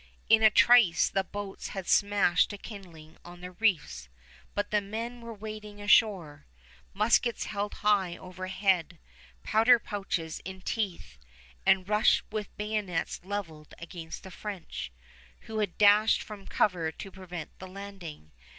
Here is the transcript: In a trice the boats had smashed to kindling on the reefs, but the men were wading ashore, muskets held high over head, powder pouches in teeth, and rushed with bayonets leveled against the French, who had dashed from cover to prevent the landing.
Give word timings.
In 0.29 0.41
a 0.41 0.49
trice 0.49 1.09
the 1.09 1.23
boats 1.23 1.67
had 1.77 1.87
smashed 1.87 2.49
to 2.49 2.57
kindling 2.57 3.17
on 3.23 3.41
the 3.41 3.51
reefs, 3.51 4.09
but 4.55 4.71
the 4.71 4.81
men 4.81 5.21
were 5.21 5.31
wading 5.31 5.79
ashore, 5.79 6.47
muskets 6.95 7.45
held 7.45 7.75
high 7.85 8.17
over 8.17 8.47
head, 8.47 8.97
powder 9.43 9.77
pouches 9.77 10.39
in 10.43 10.61
teeth, 10.61 11.19
and 11.67 11.87
rushed 11.87 12.23
with 12.31 12.57
bayonets 12.57 13.21
leveled 13.23 13.75
against 13.77 14.23
the 14.23 14.31
French, 14.31 14.91
who 15.41 15.59
had 15.59 15.77
dashed 15.77 16.23
from 16.23 16.47
cover 16.47 16.91
to 16.91 17.11
prevent 17.11 17.59
the 17.59 17.67
landing. 17.67 18.31